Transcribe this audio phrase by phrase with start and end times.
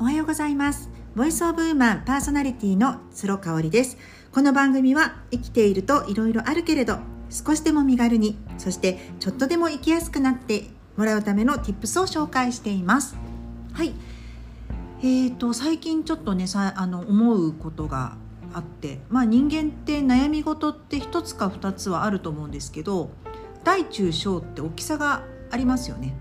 [0.00, 0.88] おはようございます。
[1.14, 3.98] ボイスオブウーマンパーソナリティの鶴香織です。
[4.32, 10.64] この番組は生きていると色々あるけれど少しでも身軽にそしてちょっとでも生きやすくなって
[10.96, 13.14] もらうための tips を紹介しています。
[13.74, 13.92] はい。
[15.00, 18.16] えーと最近ちょっとねさあの思うことが
[18.54, 23.10] あってまあ人間って悩み事って一つか二つはあると思うんですけど
[23.64, 26.16] 大中小って大きさがありますよね。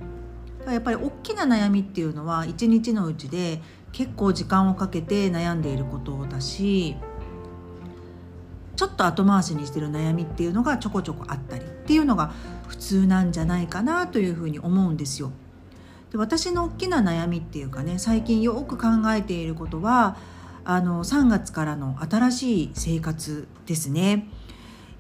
[0.71, 6.95] やっぱり大きな悩みっていうのは一日のうちで結構時間をかけて悩んでいることだし
[8.75, 12.31] ちょっと後回しにしてる悩みっていうのがちょこちょこあったりっていうのが
[12.67, 15.31] 普通なんじゃないかなというふうに思うんですよ。
[16.11, 20.17] で私の大きな悩みっていうかね最近よく考えていることは
[20.63, 24.29] あの3月からの新しい生活ですね。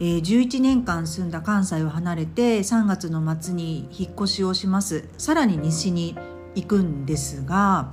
[0.01, 5.09] えー、11年間住んだ関西を離れて3月の末に引っ越しをします。
[5.17, 6.15] さらに西に
[6.55, 7.91] 行くんですが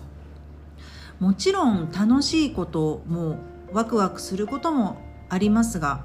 [1.18, 3.38] もちろん楽しいことも
[3.72, 4.98] ワクワクすることも
[5.28, 6.04] ありますが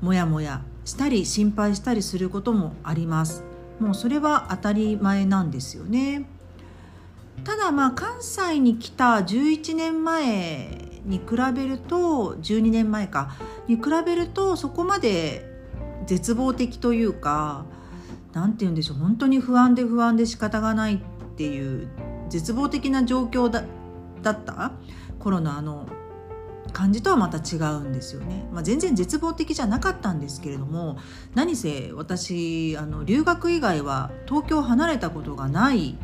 [0.00, 3.44] もやもやしたり心配したりすることもあります。
[3.80, 6.28] もうそれは当たり前なんですよね。
[7.42, 13.36] ただまあ関西に来た11年前に比べると12年前か。
[13.68, 15.48] に比べるとそこまで
[16.06, 17.64] 絶望的というか
[18.32, 18.98] 何て言うんでしょう。
[18.98, 20.98] 本当に不安で不安で仕方がないっ
[21.36, 21.88] ていう
[22.28, 23.64] 絶望的な状況だ
[24.22, 24.72] だった。
[25.18, 25.86] 頃のあの
[26.72, 30.98] 感じとはまた違うんですよね、まあ、全然絶望的じゃなかったんですけれども
[31.34, 35.96] 何せ私あの留学以外は東京を離れたことがない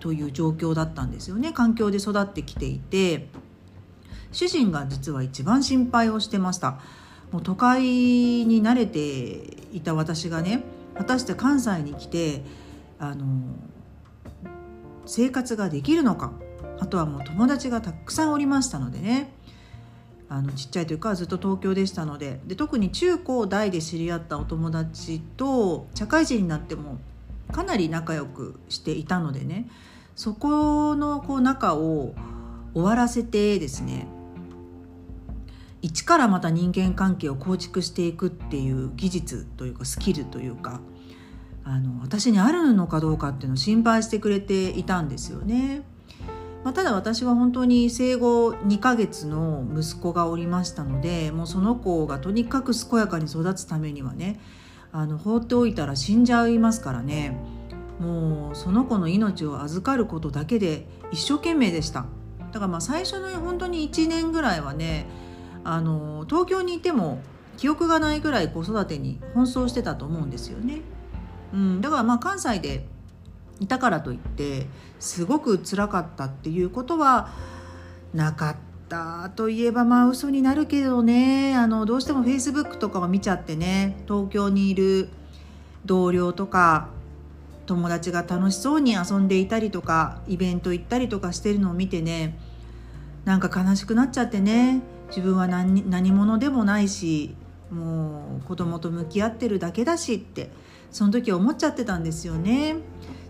[0.00, 1.52] という状況だったんですよね。
[1.52, 3.28] 環境で育ってきていて。
[4.32, 6.80] 主人が実は一番心配をしてました。
[7.32, 10.62] もう都会に慣れていた私がね
[10.94, 12.42] 果たして関西に来て
[12.98, 13.26] あの
[15.04, 16.32] 生活ができるのか
[16.80, 19.32] あとはもう友達がたくさんおりましたのでね。
[20.30, 22.40] あのちっちゃい時かずっと東京でしたので。
[22.46, 26.98] で特に中高大で知り合ったお友達と社会人になっても
[27.50, 29.68] かなり仲良くしていたのでね。
[30.16, 32.14] そこのこう仲を
[32.74, 34.08] 終わらせてですね
[35.82, 40.80] 一からまた人間関係を構築していくっていう技術というかスキルというか
[41.64, 45.82] あの私にあるのかどうかっていうのを心配してくれていたんですよね。
[46.64, 54.40] まあ、ただ私は本当に生後2ヶ月の息子がおりましたのでもうその子がとにかく健やかに育つためにはね
[54.90, 57.38] あの放っておいたら死んじゃいますからね
[58.00, 62.06] もうその子の命を預かることだけで一生懸命でした
[62.52, 65.06] だからまあ最初の本当に1年ぐらいはね
[65.70, 67.20] あの東京にいても
[67.58, 70.80] 記憶がないぐらい子育てに奔走してたと思うんですよね。
[71.52, 72.86] うん、だからまあ関西で
[73.60, 74.66] いたからといって
[74.98, 77.28] すごく辛かったっていうことは
[78.14, 78.56] なかっ
[78.88, 85.10] たといえばまあ嘘になるけどねあのどうしてもフェイスブックとかを見ちゃってね東京にいる
[85.84, 86.88] 同僚とか
[87.66, 92.38] 友達が楽しそうに遊んでいたりとかイベント行ったりとかしてるのを見てね
[93.26, 97.34] なんか悲しくなっちゃってね自分は何何者でもないし
[97.70, 100.50] もう子供と向き合ってるだけだしって
[100.90, 102.76] その時思っちゃってたんですよね。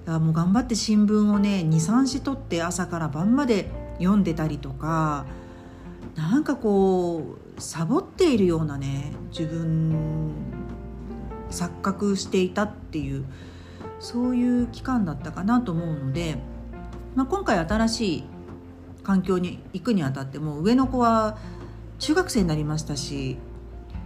[0.05, 3.69] だからもう頑張って新聞をね23紙取って朝から晩まで
[3.99, 5.27] 読んでたりとか
[6.17, 10.33] なんかこうサボっているようなね自分
[11.51, 13.25] 錯覚していたっていう
[14.01, 16.37] そういう期間だったかなと思うので、
[17.15, 18.25] まあ、今回新しい
[19.03, 21.39] 環境に行くにあたっても上の子は
[21.99, 23.39] 中学生になりましたし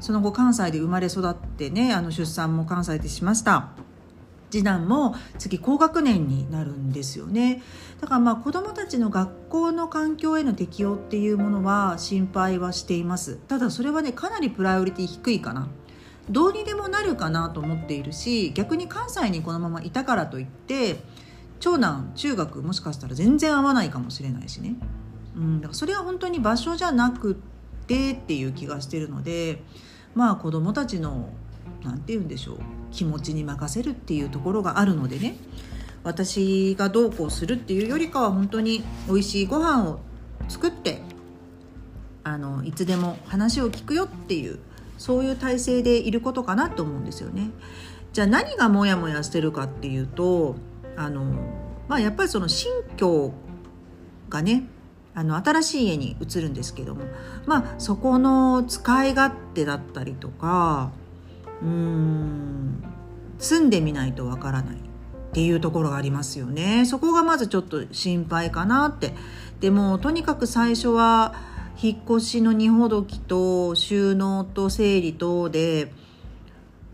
[0.01, 3.69] その後関西で生まれ育ってねあの出産も関西でしました。
[4.51, 7.63] 次男も次高学年になるんですよね。
[8.03, 13.37] だからまあ子どもたちの学校の環境への適応っていうものは心配はしています。
[13.49, 15.69] ただそれはねかなりプライオリティ低いかな。
[16.31, 21.03] どうにでもなるかなと思っているし逆に関西にこのままいたからといって
[21.59, 24.77] 長男中学もしかしたら全然合わないかもしれないしね、
[25.37, 27.41] うん、だからそれは本当に場所じゃなく
[27.93, 29.63] てっていう気がしてるので
[30.15, 31.29] まあ子どもたちの
[31.85, 32.59] 何て言うんでしょう
[32.91, 35.37] 気持ちに任せるっていうところがあるのでね
[36.05, 40.01] 私がどうこうするっていうよりかは本当に美味しいご飯を
[40.49, 41.01] 作って
[42.25, 44.59] あのいつでも話を聞くよっていう
[44.99, 47.51] そういう体制でいることかなと思うんですよね。
[48.13, 50.55] じゃあ何がモヤモヤしてるかっていうと
[50.97, 51.25] あの、
[51.89, 53.33] まあ、やっぱりその新居
[54.29, 54.69] がね
[55.15, 57.03] あの新しい家に移るんですけども。
[57.47, 60.91] まあそこの使い勝手だったりとか
[61.63, 62.83] うん
[63.39, 64.79] 住んでみないとわからないっ
[65.33, 66.85] ていうところがありますよね。
[66.87, 69.15] そこがまずちょっと心配かなって。
[69.61, 71.35] でもとにかく最初は
[71.81, 75.93] 引っ越しの荷ほどきと収納と整理とで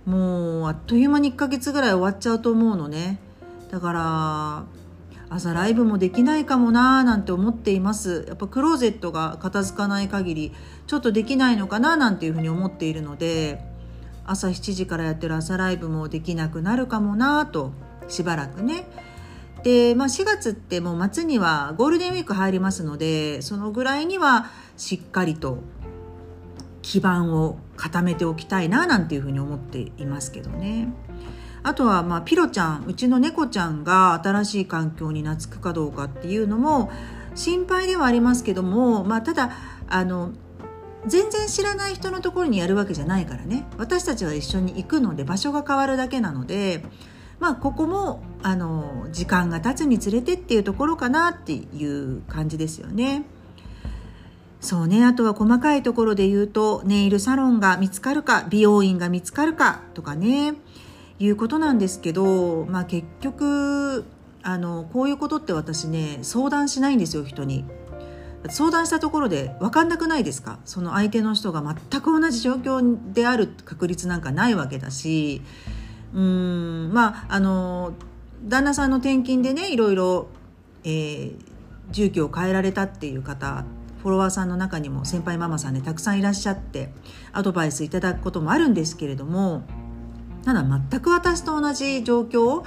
[0.07, 3.19] もうあっという間に1ヶ月ぐらい終わっちゃうと思うのね。
[3.71, 4.65] だから
[5.31, 10.53] 朝ライブもできないかもなーなんて思っていますやっぱクローゼットが片付かない限り
[10.87, 13.61] ちょっとできないのかななんていうふうに思っているので
[14.25, 17.73] 朝7時からやってる朝ライブもできなくなるかもなと
[18.09, 18.87] しばらくね
[19.63, 25.59] で、まあ、4月ってもう末にはゴールデンウィーク入りますのでそのぐらいにはしっかりと
[26.83, 30.89] 基盤を固めておきたいななんていうふうに思っていますけどね。
[31.63, 36.91] あとはまあピロちゃんうちの猫ちゃんが新しい環境に懐くかどうかっていうのも
[37.35, 39.53] 心配ではありますけども、まあ、ただ
[39.89, 40.33] あの
[41.07, 43.67] 全然知らない人のところにやるわけじゃないからね。
[43.79, 46.85] 私たちは一緒に行くので場所が変わるだけなので
[47.39, 53.25] まあここもあの時間が経つにつれてっていうところかなっていう感じですよね。
[54.61, 55.05] そうね。
[55.05, 60.55] あとは細かいところで言うとネイルサロンが見つかるか美容院が見つかるかとかね。
[61.19, 64.05] いうことなんですけど、まあ、結局
[64.43, 67.65] あのこういうことって私ね相談しないんですよ人に。
[68.51, 70.61] 相談したところで分かんなくないですか？
[70.65, 71.61] その相手の人が
[71.91, 75.43] 全く同じ状況である確率なんかないわけだし
[76.15, 77.95] うんまああの
[78.47, 80.29] 旦那さんの転勤でねいろいろ、
[80.85, 81.37] えー、
[81.91, 83.65] 住居を変えられたっていう方
[84.03, 86.93] フォロワーさんの中にも先輩ママさんねたくさんいらっしゃって
[87.33, 89.65] アドバイスいただくこともあるんですけれども
[90.45, 92.65] ただ全く私と同じ状況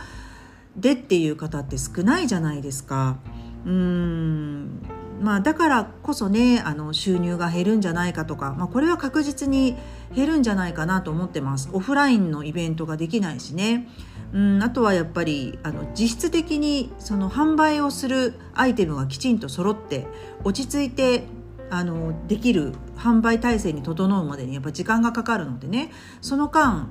[0.76, 3.18] でっていう方って少ないじゃないですか。
[3.66, 4.82] うん。
[5.22, 9.78] まあ、だからこそねあの収入が減るんじゃないかとか、まあ、これは確実に
[10.16, 11.70] 減るんじゃないかなと思ってます。
[11.74, 13.88] オフラインのイベントができないしね。
[14.34, 14.64] うん。
[14.64, 20.08] あとはやっぱりあの実質的にその販売をするアイテムがきちんと揃って
[20.44, 21.26] 落ち着いて
[21.70, 25.92] あのできる販売体制に整うまでにやっぱ時間がかかるのでね。
[26.22, 26.88] その間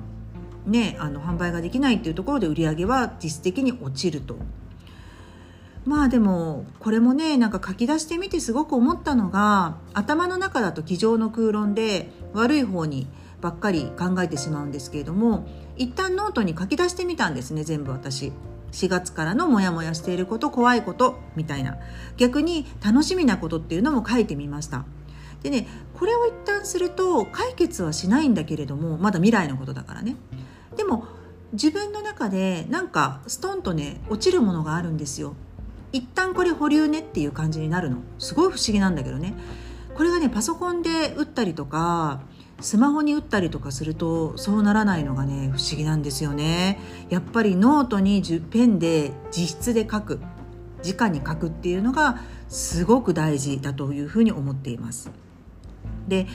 [0.65, 4.37] ねあの販売ができないっていうところで売り上げは実質的に落ちると。
[5.85, 13.07] まあでもこれもねなんか書き出してみてすごく思ったのが頭の中だと机上の空論で悪い方に
[13.41, 15.47] ばっかり考えてしまうんですけれども
[15.77, 18.31] 一旦ノートに書き出してみたんですね全部私。
[18.71, 21.77] 4月からのモヤモヤしていること怖いことみたいな。
[22.15, 24.85] 逆に楽しみなことっていうのも書いてみました。
[25.43, 30.15] でねこれを一旦すると解決はしないんだけれどもまだ未来のことだからね。
[30.81, 31.05] でも
[31.53, 35.35] 自分の中でなんかストンとね落ちるものがあるんですよ。
[35.91, 37.97] 一旦これ保留ねっていう感じになるの。
[38.17, 39.35] すごい不思議なんだけどね。
[39.95, 42.21] これがねパソコンで打ったりとか
[42.61, 46.79] スマホに打ったりとかするとそうならないのがね不思議なんですよね。
[47.09, 50.19] やっぱりノートにペンで自筆で書く
[50.83, 55.11] 直に書くっていうのがすごく大事だというふうに思っています。
[56.07, 56.25] で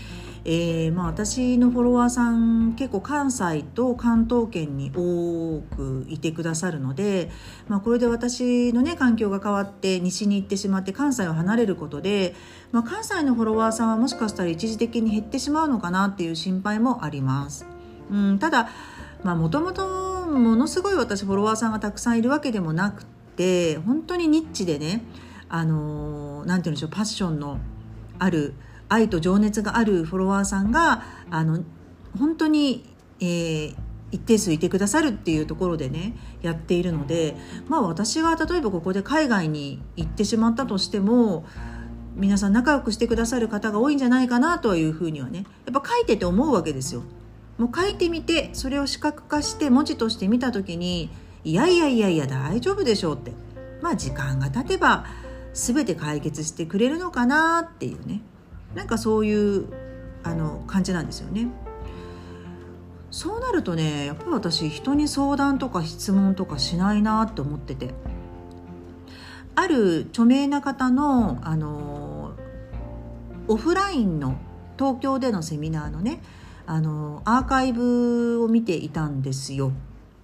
[0.49, 7.33] えー、まあ、私のフォロワーさん結構関西と関東圏に多くいてくださるので、
[7.67, 12.37] まあ、これで私のね環境が変わって西に行ってしまって関西を離れることで、
[12.71, 17.67] まあ、関西のフォロワーさんはもしかしたら一時的に減ってしまうのかなっていう心配もあります。
[18.13, 18.69] うん、ただ
[19.25, 25.03] もともとものすごい私フォロワーさんがたくさんいるわけでもなくて本当にニッチでね
[25.49, 27.59] あのー、て言うんでしょうパッションの
[28.21, 28.55] ある
[28.89, 31.65] 愛と情熱があるフォロワーさんがあの
[32.19, 32.85] 本当に、
[33.21, 33.77] えー、
[34.13, 37.37] 一定数いてくださるっていうところでねやっているので
[37.69, 41.45] まあ私が例えばここで海外に行ってしまったとしても
[42.15, 47.03] 皆さん仲良くしてくださる方が多いんじゃないかなというふうにはねやっぱ書いてて思うわけですよ。
[47.59, 51.11] もう書いてみてそれを視覚化して文字として見た時に
[51.43, 53.33] いやいやいやいや大丈夫でしょうって
[53.81, 55.07] まあ時間が経てば
[55.55, 58.21] 全て解決してくれるのかなっていうね
[58.77, 59.67] なんかそういう
[60.23, 61.49] あの感じなんですよね。
[63.11, 67.95] そうなるとねやっぱり私人に相談とか質問とかしないなって思ってて
[69.55, 72.33] ある著名な方のあの
[73.49, 74.37] オフラインの
[74.77, 76.21] 東京でのセミナーのね
[76.67, 79.73] あのアーカイブを見ていたんですよ。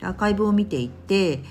[0.02, 1.42] アーカイブを見ていて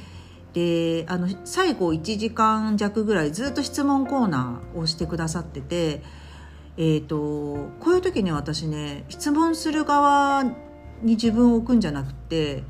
[0.54, 6.04] であの最後1時間弱ぐらいずっと質問コーナーをしてくださってて
[6.78, 10.54] えーと、こういう時に私ね質問する側に
[11.16, 12.64] 自分を置くんじゃなくて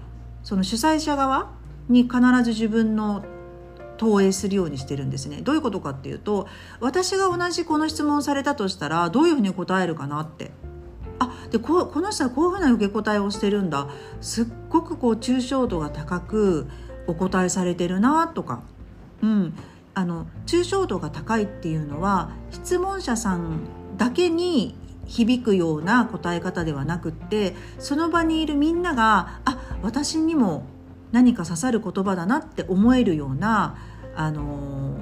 [0.44, 1.52] その主催者側
[1.88, 3.24] に必ず自分の
[3.98, 5.42] 投影するようにしてるんですね。
[5.42, 6.48] どういうことかっていうと
[6.80, 10.52] 私が同じこの質問されたとしたらどういうふうに答えるかなって。
[11.20, 13.88] あでここの人はこういうふうな受け答えをしてるんだ。
[14.20, 16.68] すっごくこう抽象度が高く
[17.06, 18.64] お答えされてるなとか、
[19.22, 19.54] うん、
[19.94, 23.60] あの抽象度が高いっていうのは質問者さん
[24.02, 24.74] だけに
[25.06, 30.64] 響くような答え方ではなくってその場にいるみんながあ私にも
[31.12, 33.78] 何か刺さる言葉だなって思えるような、
[34.16, 34.96] あの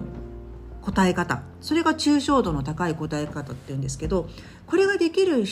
[0.82, 4.28] ー、答え方それが抽象度の高い答え方っていうんですけど
[4.68, 5.46] これができる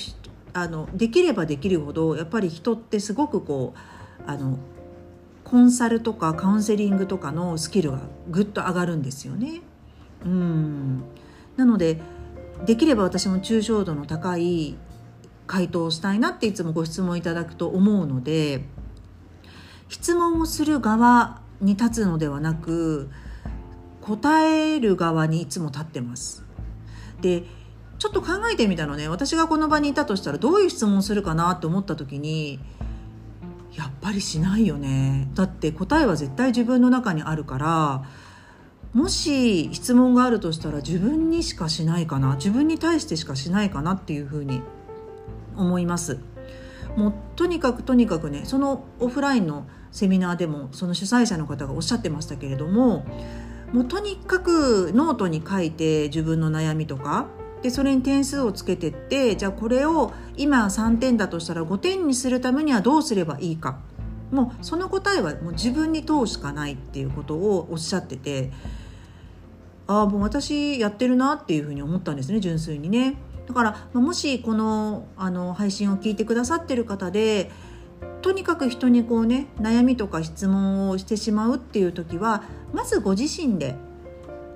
[0.52, 4.58] あのできればできるほどやっぱり人ってすごくこうあの
[5.46, 9.62] コンサルとかカウンセリングとかのスキルがぐっと上がるんですよね。
[10.26, 11.04] うん
[11.56, 12.02] なので
[12.66, 14.76] できれば私も抽象度の高い
[15.46, 18.66] 回答をしたいなっていつもご質問いただくと思うので
[19.90, 23.10] 質問をする側に立つのではなく
[24.02, 26.46] 答える側にいつも立ってます。
[27.22, 27.44] で
[28.00, 32.60] ちょっと考えてみたのね私がこの場にいたとしたらどういう質問するかなって思った時に
[33.74, 38.04] やっぱりしないよねだって答えは絶対自分の中にあるから
[38.94, 44.62] もし質問があるとしたら自分にしかしないかな自分に対してしかしないかなっていうふうに
[45.56, 46.20] 思います。
[46.96, 53.06] もうとにかくとにかくねそのオフラインのセミナーでもその主催者の方がおっしゃってましたけれども
[53.72, 57.28] もうとにかくノートに書いて自分の悩みとか
[57.62, 63.80] でそれに点数をつけてってじゃあこれを今3点だとしたら5点にするためにはどうすればいいか。
[64.32, 68.52] もうその答えはもう自分に問うしかないっていうことをおっしゃってて
[69.88, 73.16] ああもう私やってるなっていうふうに思ったんですね純粋にね。
[73.48, 77.50] だからもしこのあの配信を聞いてくださってる方で
[78.22, 83.76] とにかく人にこうね悩みとか質問をしてしまうっていう時はまずご自身で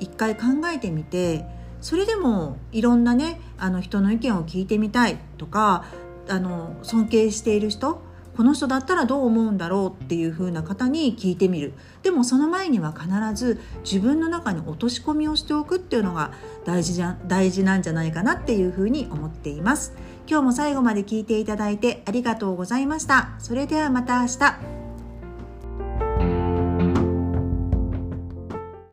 [0.02, 1.46] 一回考えてみて
[1.80, 5.86] それでもいろんなねあの人の意見を聞いてみたいとか
[6.28, 8.02] あの尊敬している人
[8.42, 11.74] この人だったらどう思うんだろうっていう風な方に聞いてみる。
[12.02, 16.32] でもその前には必ず自分の中に落とし込みをしておくっていうのが
[16.66, 19.94] 大事じゃ大事なんじゃないかなっていう風に思っています。
[20.26, 23.30] 今日も最後まで聞いていただいてありがとうございました。
[23.38, 24.81] それではまた明日。